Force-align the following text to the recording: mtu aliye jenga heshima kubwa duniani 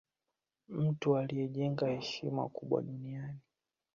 mtu 0.69 1.17
aliye 1.17 1.47
jenga 1.47 1.87
heshima 1.87 2.49
kubwa 2.49 2.81
duniani 2.81 3.39